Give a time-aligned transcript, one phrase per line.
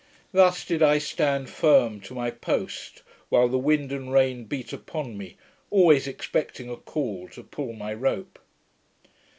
[0.31, 5.15] Thus did I stand firm to my post, while the wind and rain beat upon
[5.15, 5.37] me,
[5.69, 8.39] always expecting a call to pull my rope.